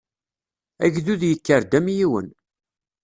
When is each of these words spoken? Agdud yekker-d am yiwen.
Agdud 0.85 1.21
yekker-d 1.29 1.71
am 1.77 1.87
yiwen. 1.97 2.27